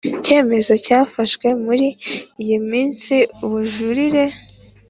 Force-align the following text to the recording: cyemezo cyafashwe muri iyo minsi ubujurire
cyemezo 0.25 0.73
cyafashwe 0.85 1.47
muri 1.65 1.87
iyo 2.43 2.59
minsi 2.71 3.15
ubujurire 3.45 4.23